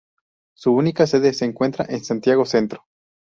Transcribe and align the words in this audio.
Su 0.57 0.71
única 0.73 1.05
sede 1.05 1.31
se 1.31 1.45
encuentra 1.45 1.85
en 1.87 2.03
Santiago 2.03 2.43
Centro. 2.43 2.85